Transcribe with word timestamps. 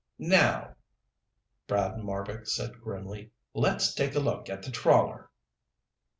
"Now," 0.17 0.77
Brad 1.67 1.97
Marbek 1.99 2.47
said 2.47 2.81
grimly, 2.81 3.33
"let's 3.53 3.93
take 3.93 4.15
a 4.15 4.19
look 4.19 4.49
at 4.49 4.63
the 4.63 4.71
trawler." 4.71 5.29